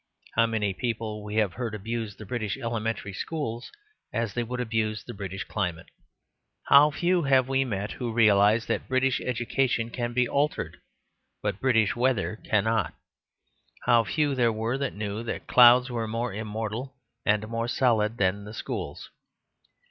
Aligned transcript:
How 0.33 0.47
many 0.47 0.73
people 0.73 1.23
we 1.23 1.35
have 1.35 1.53
heard 1.53 1.75
abuse 1.75 2.15
the 2.15 2.25
British 2.25 2.57
elementary 2.57 3.13
schools, 3.13 3.71
as 4.11 4.33
they 4.33 4.41
would 4.41 4.59
abuse 4.59 5.03
the 5.03 5.13
British 5.13 5.43
climate? 5.43 5.91
How 6.63 6.89
few 6.89 7.21
have 7.21 7.47
we 7.47 7.63
met 7.65 7.91
who 7.91 8.11
realised 8.11 8.67
that 8.67 8.87
British 8.87 9.21
education 9.23 9.91
can 9.91 10.11
be 10.13 10.27
altered, 10.27 10.77
but 11.43 11.59
British 11.61 11.95
weather 11.95 12.37
cannot? 12.37 12.95
How 13.83 14.03
few 14.03 14.33
there 14.33 14.51
were 14.51 14.79
that 14.79 14.95
knew 14.95 15.21
that 15.21 15.41
the 15.47 15.53
clouds 15.53 15.91
were 15.91 16.07
more 16.07 16.33
immortal 16.33 16.95
and 17.23 17.47
more 17.47 17.67
solid 17.67 18.17
than 18.17 18.43
the 18.45 18.55
schools? 18.55 19.11